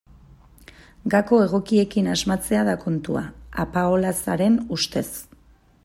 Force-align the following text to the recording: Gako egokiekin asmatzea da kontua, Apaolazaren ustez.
Gako 1.15 1.41
egokiekin 1.47 2.07
asmatzea 2.13 2.63
da 2.71 2.75
kontua, 2.85 3.23
Apaolazaren 3.67 4.59
ustez. 4.79 5.09